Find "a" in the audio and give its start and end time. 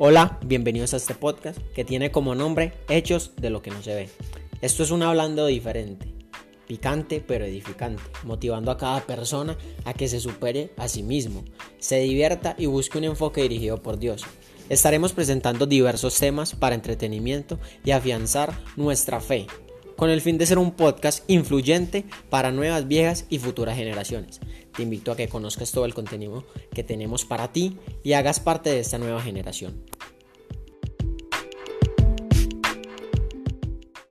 0.94-0.98, 8.70-8.78, 9.84-9.94, 10.76-10.86, 25.10-25.16